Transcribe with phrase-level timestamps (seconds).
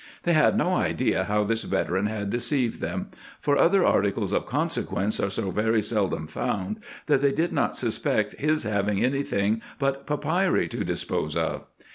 [0.23, 3.09] They had no idea how this veteran had deceived them;
[3.39, 8.33] for other articles of consequence are so very seldom found, that they did not suspect
[8.39, 11.65] his having any thing but papyri to dispose of.